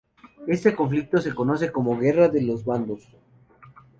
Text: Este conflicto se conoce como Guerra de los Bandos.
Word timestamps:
Este 0.47 0.75
conflicto 0.75 1.21
se 1.21 1.35
conoce 1.35 1.71
como 1.71 1.95
Guerra 1.95 2.27
de 2.27 2.41
los 2.41 2.65
Bandos. 2.65 3.07